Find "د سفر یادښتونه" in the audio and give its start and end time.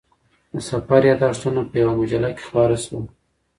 0.53-1.61